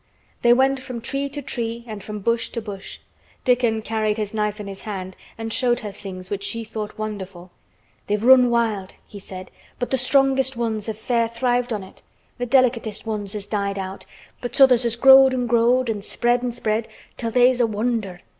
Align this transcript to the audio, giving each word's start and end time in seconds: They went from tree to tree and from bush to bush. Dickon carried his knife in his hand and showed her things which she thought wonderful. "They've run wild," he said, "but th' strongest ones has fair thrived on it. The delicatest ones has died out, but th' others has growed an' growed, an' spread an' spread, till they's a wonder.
They 0.41 0.51
went 0.51 0.79
from 0.79 0.99
tree 0.99 1.29
to 1.29 1.43
tree 1.43 1.83
and 1.87 2.01
from 2.03 2.21
bush 2.21 2.49
to 2.53 2.59
bush. 2.59 2.97
Dickon 3.45 3.83
carried 3.83 4.17
his 4.17 4.33
knife 4.33 4.59
in 4.59 4.65
his 4.65 4.81
hand 4.81 5.15
and 5.37 5.53
showed 5.53 5.81
her 5.81 5.91
things 5.91 6.31
which 6.31 6.43
she 6.43 6.63
thought 6.63 6.97
wonderful. 6.97 7.51
"They've 8.07 8.23
run 8.23 8.49
wild," 8.49 8.95
he 9.05 9.19
said, 9.19 9.51
"but 9.77 9.91
th' 9.91 9.99
strongest 9.99 10.57
ones 10.57 10.87
has 10.87 10.97
fair 10.97 11.27
thrived 11.27 11.71
on 11.71 11.83
it. 11.83 12.01
The 12.39 12.47
delicatest 12.47 13.05
ones 13.05 13.33
has 13.33 13.45
died 13.45 13.77
out, 13.77 14.07
but 14.41 14.53
th' 14.53 14.61
others 14.61 14.81
has 14.85 14.95
growed 14.95 15.35
an' 15.35 15.45
growed, 15.45 15.87
an' 15.87 16.01
spread 16.01 16.41
an' 16.43 16.51
spread, 16.51 16.87
till 17.15 17.29
they's 17.29 17.61
a 17.61 17.67
wonder. 17.67 18.21